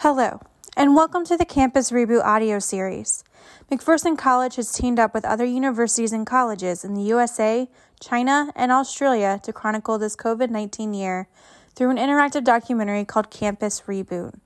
Hello, 0.00 0.42
and 0.76 0.94
welcome 0.94 1.24
to 1.24 1.38
the 1.38 1.46
Campus 1.46 1.90
Reboot 1.90 2.22
audio 2.22 2.58
series. 2.58 3.24
McPherson 3.72 4.16
College 4.16 4.56
has 4.56 4.70
teamed 4.70 4.98
up 4.98 5.14
with 5.14 5.24
other 5.24 5.46
universities 5.46 6.12
and 6.12 6.26
colleges 6.26 6.84
in 6.84 6.92
the 6.92 7.02
USA, 7.04 7.66
China, 7.98 8.52
and 8.54 8.70
Australia 8.70 9.40
to 9.42 9.54
chronicle 9.54 9.96
this 9.96 10.14
COVID 10.14 10.50
19 10.50 10.92
year 10.92 11.28
through 11.74 11.88
an 11.88 11.96
interactive 11.96 12.44
documentary 12.44 13.06
called 13.06 13.30
Campus 13.30 13.84
Reboot. 13.86 14.38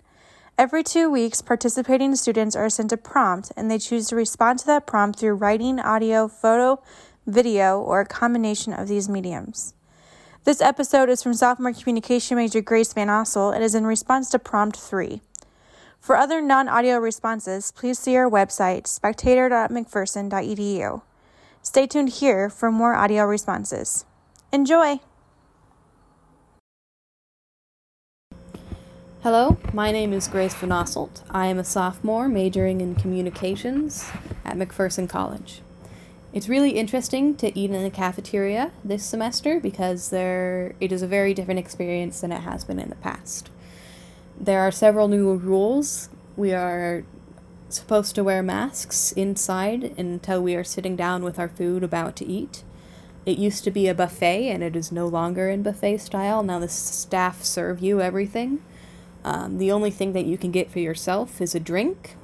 Every 0.57 0.85
two 0.85 1.11
weeks, 1.11 1.43
participating 1.43 2.15
students 2.15 2.55
are 2.55 2.71
sent 2.71 2.93
a 2.93 2.97
prompt 2.97 3.51
and 3.57 3.69
they 3.69 3.79
choose 3.79 4.07
to 4.11 4.17
respond 4.17 4.61
to 4.61 4.67
that 4.67 4.87
prompt 4.87 5.19
through 5.19 5.35
writing, 5.35 5.81
audio, 5.81 6.29
photo, 6.29 6.81
video, 7.27 7.81
or 7.81 8.03
a 8.03 8.07
combination 8.07 8.73
of 8.73 8.87
these 8.87 9.09
mediums. 9.09 9.75
This 10.45 10.61
episode 10.61 11.09
is 11.09 11.25
from 11.25 11.35
sophomore 11.35 11.73
communication 11.73 12.37
major 12.37 12.61
Grace 12.61 12.93
Van 12.93 13.09
Ossel 13.09 13.53
and 13.53 13.65
is 13.65 13.75
in 13.75 13.85
response 13.85 14.31
to 14.31 14.39
prompt 14.39 14.77
3. 14.77 15.21
For 16.01 16.17
other 16.17 16.41
non 16.41 16.69
audio 16.69 16.97
responses, 16.97 17.73
please 17.73 17.99
see 17.99 18.17
our 18.17 18.29
website, 18.29 18.87
spectator.mcpherson.edu. 18.87 21.03
Stay 21.63 21.87
tuned 21.87 22.09
here 22.09 22.49
for 22.49 22.73
more 22.73 22.95
audio 22.95 23.25
responses. 23.25 24.07
Enjoy! 24.51 25.01
Hello, 29.23 29.59
my 29.75 29.93
name 29.93 30.15
is 30.15 30.27
Grace 30.27 30.55
Van 30.55 30.71
Osselt. 30.71 31.23
I 31.31 31.49
am 31.49 31.59
a 31.59 31.65
sophomore 31.65 32.27
majoring 32.27 32.81
in 32.81 32.95
communications 32.95 34.11
at 34.47 34.57
McPherson 34.57 35.07
College. 35.07 35.61
It's 36.33 36.49
really 36.49 36.71
interesting 36.71 37.37
to 37.37 37.59
eat 37.59 37.71
in 37.71 37.83
the 37.83 37.91
cafeteria 37.91 38.73
this 38.83 39.05
semester 39.05 39.61
because 39.61 40.09
there 40.09 40.75
it 40.81 40.93
is 40.93 41.03
a 41.03 41.07
very 41.07 41.35
different 41.35 41.61
experience 41.61 42.23
than 42.23 42.33
it 42.33 42.41
has 42.41 42.65
been 42.65 42.79
in 42.79 42.89
the 42.89 42.97
past. 42.97 43.51
There 44.43 44.61
are 44.61 44.71
several 44.71 45.07
new 45.07 45.35
rules. 45.35 46.09
We 46.35 46.55
are 46.55 47.05
supposed 47.69 48.15
to 48.15 48.25
wear 48.25 48.43
masks 48.43 49.13
inside 49.13 49.93
until 49.99 50.43
we 50.43 50.55
are 50.55 50.65
sitting 50.65 50.97
down 50.97 51.23
with 51.23 51.39
our 51.39 51.49
food 51.49 51.85
about 51.85 52.17
to 52.17 52.27
eat. 52.27 52.65
It 53.27 53.37
used 53.37 53.65
to 53.65 53.71
be 53.71 53.87
a 53.87 53.95
buffet 53.95 54.49
and 54.49 54.63
it 54.63 54.75
is 54.75 54.91
no 54.91 55.07
longer 55.07 55.51
in 55.51 55.63
buffet 55.63 55.99
style. 55.99 56.43
Now 56.43 56.59
the 56.59 56.71
staff 56.71 57.45
serve 57.45 57.81
you 57.81 58.01
everything. 58.01 58.63
Um, 59.25 59.59
the 59.59 59.71
only 59.71 59.91
thing 59.91 60.15
that 60.15 60.25
you 60.25 60.39
can 60.39 60.51
get 60.51 60.71
for 60.71 60.79
yourself 60.79 61.43
is 61.43 61.55
a 61.55 61.61
drink, 61.61 62.17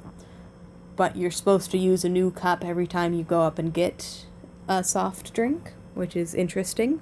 but 0.95 1.15
you're 1.15 1.29
supposed 1.29 1.69
to 1.69 1.77
use 1.77 2.03
a 2.03 2.09
new 2.09 2.31
cup 2.31 2.65
every 2.65 2.87
time 2.87 3.13
you 3.13 3.23
go 3.23 3.43
up 3.43 3.59
and 3.59 3.71
get 3.71 4.25
a 4.67 4.83
soft 4.83 5.35
drink, 5.35 5.73
which 5.93 6.15
is 6.15 6.33
interesting. 6.33 6.99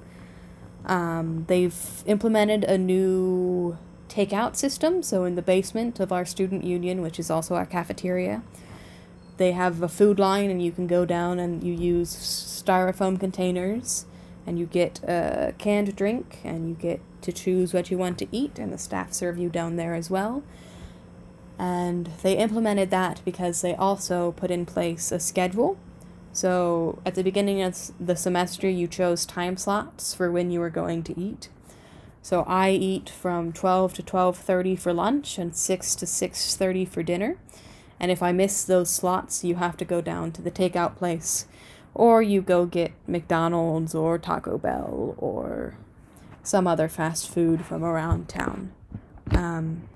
Um, 0.84 1.45
they've 1.48 2.04
implemented 2.06 2.66
a 2.66 2.78
new 2.78 3.78
takeout 4.09 4.56
system. 4.56 5.03
So, 5.03 5.25
in 5.25 5.36
the 5.36 5.42
basement 5.42 6.00
of 6.00 6.11
our 6.11 6.25
student 6.25 6.64
union, 6.64 7.02
which 7.02 7.20
is 7.20 7.30
also 7.30 7.56
our 7.56 7.66
cafeteria, 7.66 8.44
they 9.38 9.52
have 9.52 9.81
a 9.81 9.89
food 9.89 10.20
line, 10.20 10.50
and 10.50 10.61
you 10.64 10.72
can 10.72 10.88
go 10.88 11.06
down 11.06 11.39
and 11.39 11.64
you 11.64 11.73
use 11.73 12.16
styrofoam 12.16 13.20
containers, 13.20 14.06
and 14.48 14.58
you 14.58 14.66
get 14.66 15.03
a 15.03 15.53
canned 15.58 15.95
drink, 15.95 16.39
and 16.44 16.70
you 16.70 16.76
get 16.76 17.02
to 17.22 17.31
choose 17.31 17.73
what 17.73 17.92
you 17.92 17.98
want 17.98 18.17
to 18.20 18.28
eat, 18.31 18.59
and 18.59 18.72
the 18.72 18.78
staff 18.78 19.14
serve 19.14 19.38
you 19.38 19.50
down 19.50 19.76
there 19.76 19.95
as 19.95 20.09
well. 20.09 20.44
And 21.58 22.08
they 22.22 22.38
implemented 22.38 22.89
that 22.92 23.22
because 23.26 23.61
they 23.61 23.76
also 23.76 24.33
put 24.33 24.52
in 24.52 24.66
place 24.66 25.11
a 25.11 25.20
schedule. 25.20 25.78
So 26.33 27.00
at 27.06 27.16
the 27.16 27.23
beginning 27.23 27.61
of 27.61 27.92
the 27.98 28.16
semester, 28.17 28.70
you 28.70 28.88
chose 28.88 29.26
time 29.26 29.56
slots 29.56 30.14
for 30.14 30.30
when 30.30 30.52
you 30.52 30.59
were 30.59 30.70
going 30.70 31.02
to 31.03 31.20
eat. 31.20 31.48
So 32.26 32.44
I 32.48 32.72
eat 32.72 33.08
from 33.08 33.54
12 33.54 33.94
to 33.94 34.02
12:30 34.02 34.76
for 34.76 34.92
lunch 34.92 35.38
and 35.38 35.56
6 35.56 35.94
to 35.94 36.08
6:30 36.08 36.84
for 36.84 37.04
dinner. 37.04 37.38
And 38.00 38.09
if 38.09 38.23
I 38.23 38.32
miss 38.32 38.64
those 38.64 38.90
slots, 38.90 39.44
you 39.44 39.58
have 39.58 39.78
to 39.78 39.86
go 39.86 40.02
down 40.02 40.32
to 40.32 40.42
the 40.42 40.50
takeout 40.50 40.95
place 40.95 41.45
or 41.94 42.23
you 42.23 42.42
go 42.42 42.66
get 42.66 42.94
McDonald's 43.05 43.94
or 43.94 44.17
Taco 44.17 44.58
Bell 44.58 45.14
or 45.20 45.77
some 46.42 46.66
other 46.66 46.89
fast 46.89 47.30
food 47.30 47.64
from 47.64 47.83
around 47.83 48.28
town. 48.28 48.72
Um, 49.30 49.88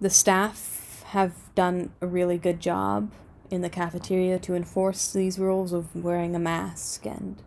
the 0.00 0.08
staff 0.08 1.04
have 1.08 1.34
done 1.54 1.92
a 2.00 2.06
really 2.06 2.38
good 2.38 2.58
job 2.58 3.10
in 3.50 3.60
the 3.60 3.68
cafeteria 3.68 4.38
to 4.38 4.54
enforce 4.54 5.12
these 5.12 5.38
rules 5.38 5.74
of 5.74 5.94
wearing 5.94 6.34
a 6.34 6.38
mask 6.38 7.04
and 7.04 7.42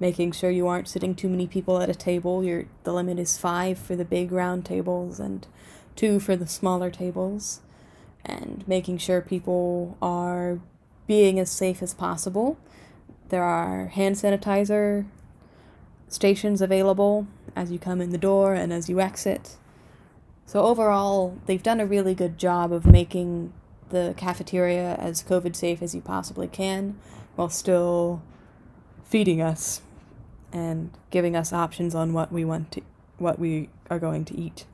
making 0.00 0.32
sure 0.32 0.50
you 0.50 0.66
aren't 0.66 0.88
sitting 0.88 1.14
too 1.14 1.28
many 1.28 1.46
people 1.46 1.80
at 1.80 1.90
a 1.90 1.94
table. 1.94 2.44
Your 2.44 2.66
the 2.84 2.92
limit 2.92 3.18
is 3.18 3.38
five 3.38 3.78
for 3.78 3.96
the 3.96 4.04
big 4.04 4.32
round 4.32 4.64
tables 4.64 5.18
and 5.18 5.46
two 5.96 6.20
for 6.20 6.36
the 6.36 6.46
smaller 6.46 6.90
tables, 6.90 7.60
and 8.24 8.66
making 8.68 8.98
sure 8.98 9.20
people 9.20 9.96
are 10.00 10.60
being 11.06 11.38
as 11.40 11.50
safe 11.50 11.82
as 11.82 11.94
possible. 11.94 12.58
There 13.28 13.42
are 13.42 13.86
hand 13.86 14.16
sanitizer 14.16 15.06
stations 16.08 16.62
available 16.62 17.26
as 17.54 17.70
you 17.70 17.78
come 17.78 18.00
in 18.00 18.10
the 18.10 18.18
door 18.18 18.54
and 18.54 18.72
as 18.72 18.88
you 18.88 19.00
exit. 19.00 19.56
So 20.46 20.62
overall, 20.62 21.36
they've 21.46 21.62
done 21.62 21.80
a 21.80 21.86
really 21.86 22.14
good 22.14 22.38
job 22.38 22.72
of 22.72 22.86
making 22.86 23.52
the 23.90 24.14
cafeteria 24.16 24.94
as 24.94 25.22
COVID 25.22 25.54
safe 25.56 25.82
as 25.82 25.94
you 25.94 26.00
possibly 26.00 26.46
can 26.46 26.98
while 27.36 27.48
still 27.48 28.22
feeding 29.04 29.40
us 29.40 29.82
and 30.52 30.90
giving 31.10 31.36
us 31.36 31.52
options 31.52 31.94
on 31.94 32.12
what 32.12 32.32
we 32.32 32.44
want 32.44 32.72
to 32.72 32.82
what 33.18 33.38
we 33.38 33.68
are 33.90 33.98
going 33.98 34.24
to 34.24 34.38
eat. 34.38 34.64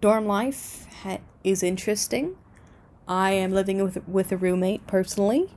Dorm 0.00 0.26
life 0.26 0.86
ha- 1.02 1.18
is 1.44 1.62
interesting. 1.62 2.36
I 3.06 3.32
am 3.32 3.52
living 3.52 3.82
with 3.82 4.06
with 4.08 4.32
a 4.32 4.36
roommate 4.36 4.86
personally. 4.86 5.50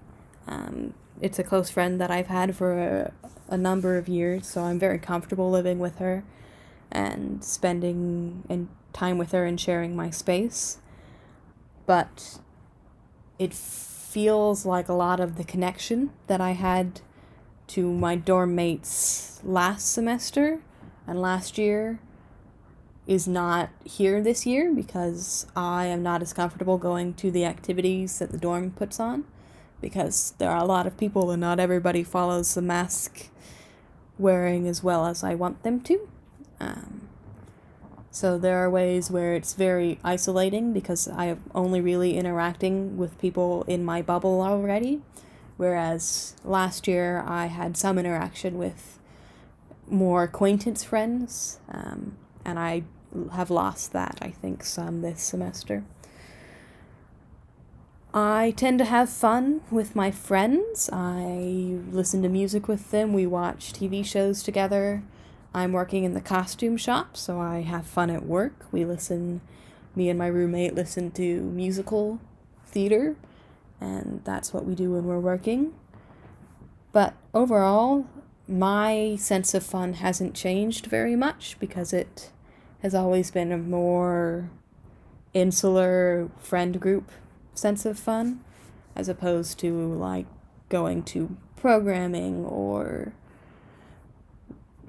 Um, 0.47 0.93
it's 1.21 1.37
a 1.37 1.43
close 1.43 1.69
friend 1.69 2.01
that 2.01 2.09
I've 2.09 2.27
had 2.27 2.55
for 2.55 2.79
a, 2.79 3.13
a 3.47 3.57
number 3.57 3.97
of 3.97 4.09
years, 4.09 4.47
so 4.47 4.63
I'm 4.63 4.79
very 4.79 4.97
comfortable 4.97 5.51
living 5.51 5.79
with 5.79 5.99
her 5.99 6.23
and 6.91 7.43
spending 7.43 8.43
and 8.49 8.67
time 8.91 9.17
with 9.17 9.31
her 9.31 9.45
and 9.45 9.59
sharing 9.59 9.95
my 9.95 10.09
space. 10.09 10.79
But 11.85 12.39
it 13.37 13.53
feels 13.53 14.65
like 14.65 14.89
a 14.89 14.93
lot 14.93 15.19
of 15.19 15.37
the 15.37 15.43
connection 15.43 16.11
that 16.27 16.41
I 16.41 16.51
had 16.51 17.01
to 17.71 17.89
my 17.89 18.17
dorm 18.17 18.53
mates 18.53 19.39
last 19.45 19.93
semester 19.93 20.59
and 21.07 21.21
last 21.21 21.57
year 21.57 22.01
is 23.07 23.29
not 23.29 23.69
here 23.85 24.21
this 24.21 24.45
year 24.45 24.73
because 24.73 25.47
I 25.55 25.85
am 25.85 26.03
not 26.03 26.21
as 26.21 26.33
comfortable 26.33 26.77
going 26.77 27.13
to 27.13 27.31
the 27.31 27.45
activities 27.45 28.19
that 28.19 28.33
the 28.33 28.37
dorm 28.37 28.71
puts 28.71 28.99
on 28.99 29.23
because 29.79 30.33
there 30.37 30.49
are 30.49 30.61
a 30.61 30.65
lot 30.65 30.85
of 30.85 30.97
people 30.97 31.31
and 31.31 31.39
not 31.39 31.61
everybody 31.61 32.03
follows 32.03 32.53
the 32.53 32.61
mask 32.61 33.29
wearing 34.19 34.67
as 34.67 34.83
well 34.83 35.05
as 35.05 35.23
I 35.23 35.33
want 35.35 35.63
them 35.63 35.79
to. 35.81 36.09
Um, 36.59 37.07
so 38.11 38.37
there 38.37 38.57
are 38.57 38.69
ways 38.69 39.09
where 39.09 39.33
it's 39.33 39.53
very 39.53 39.97
isolating 40.03 40.73
because 40.73 41.07
I 41.07 41.27
am 41.27 41.43
only 41.55 41.79
really 41.79 42.17
interacting 42.17 42.97
with 42.97 43.17
people 43.17 43.63
in 43.63 43.85
my 43.85 44.01
bubble 44.01 44.41
already 44.41 45.01
whereas 45.57 46.35
last 46.43 46.87
year 46.87 47.23
I 47.25 47.47
had 47.47 47.77
some 47.77 47.97
interaction 47.97 48.57
with 48.57 48.99
more 49.87 50.23
acquaintance 50.23 50.83
friends, 50.83 51.59
um, 51.69 52.17
and 52.45 52.57
I 52.57 52.83
have 53.33 53.49
lost 53.49 53.93
that, 53.93 54.17
I 54.21 54.29
think, 54.29 54.63
some 54.63 55.01
this 55.01 55.21
semester. 55.21 55.83
I 58.13 58.53
tend 58.57 58.79
to 58.79 58.85
have 58.85 59.09
fun 59.09 59.61
with 59.71 59.95
my 59.95 60.11
friends. 60.11 60.89
I 60.91 61.77
listen 61.91 62.21
to 62.23 62.29
music 62.29 62.67
with 62.67 62.91
them. 62.91 63.13
We 63.13 63.25
watch 63.25 63.71
TV 63.71 64.05
shows 64.05 64.43
together. 64.43 65.03
I'm 65.53 65.71
working 65.71 66.03
in 66.03 66.13
the 66.13 66.21
costume 66.21 66.77
shop, 66.77 67.15
so 67.15 67.39
I 67.39 67.61
have 67.61 67.85
fun 67.85 68.09
at 68.09 68.25
work. 68.25 68.65
We 68.71 68.83
listen, 68.83 69.41
me 69.95 70.09
and 70.09 70.19
my 70.19 70.27
roommate 70.27 70.75
listen 70.75 71.11
to 71.11 71.41
musical 71.41 72.19
theater 72.65 73.15
and 73.81 74.21
that's 74.23 74.53
what 74.53 74.65
we 74.65 74.75
do 74.75 74.91
when 74.91 75.05
we're 75.05 75.19
working. 75.19 75.73
But 76.91 77.15
overall, 77.33 78.05
my 78.47 79.15
sense 79.17 79.53
of 79.53 79.63
fun 79.63 79.93
hasn't 79.93 80.35
changed 80.35 80.85
very 80.85 81.15
much 81.15 81.57
because 81.59 81.91
it 81.91 82.31
has 82.81 82.93
always 82.93 83.31
been 83.31 83.51
a 83.51 83.57
more 83.57 84.49
insular 85.33 86.29
friend 86.37 86.79
group 86.79 87.11
sense 87.53 87.85
of 87.85 87.97
fun 87.97 88.41
as 88.95 89.07
opposed 89.07 89.57
to 89.59 89.93
like 89.93 90.25
going 90.69 91.03
to 91.03 91.37
programming 91.55 92.45
or 92.45 93.13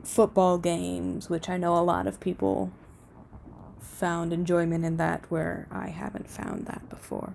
football 0.03 0.59
games, 0.59 1.31
which 1.31 1.49
I 1.49 1.57
know 1.57 1.77
a 1.77 1.85
lot 1.85 2.07
of 2.07 2.19
people 2.19 2.73
found 3.81 4.33
enjoyment 4.33 4.85
in 4.85 4.97
that 4.97 5.25
where 5.31 5.69
I 5.71 5.89
haven't 5.89 6.29
found 6.29 6.67
that 6.67 6.89
before. 6.89 7.35